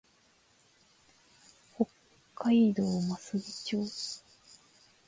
[1.77, 1.85] 北
[2.33, 3.01] 海道増
[3.37, 4.23] 毛町